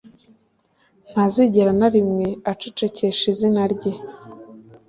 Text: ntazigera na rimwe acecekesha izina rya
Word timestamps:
ntazigera 1.11 1.71
na 1.79 1.87
rimwe 1.93 2.27
acecekesha 2.51 3.23
izina 3.33 3.61
rya 3.73 3.93